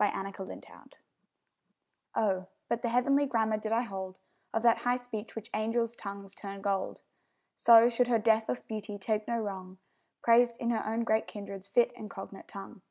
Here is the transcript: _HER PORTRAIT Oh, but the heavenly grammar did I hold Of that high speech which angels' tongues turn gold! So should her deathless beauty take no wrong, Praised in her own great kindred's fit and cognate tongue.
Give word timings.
_HER 0.24 0.30
PORTRAIT 0.32 0.94
Oh, 2.14 2.46
but 2.68 2.80
the 2.82 2.90
heavenly 2.90 3.26
grammar 3.26 3.56
did 3.56 3.72
I 3.72 3.80
hold 3.80 4.20
Of 4.54 4.62
that 4.62 4.78
high 4.86 4.98
speech 4.98 5.34
which 5.34 5.50
angels' 5.52 5.96
tongues 5.96 6.32
turn 6.36 6.62
gold! 6.62 7.00
So 7.56 7.88
should 7.88 8.06
her 8.06 8.20
deathless 8.20 8.62
beauty 8.62 8.98
take 8.98 9.26
no 9.26 9.38
wrong, 9.40 9.78
Praised 10.22 10.58
in 10.58 10.70
her 10.70 10.86
own 10.86 11.02
great 11.02 11.26
kindred's 11.26 11.66
fit 11.66 11.90
and 11.96 12.08
cognate 12.08 12.46
tongue. 12.46 12.82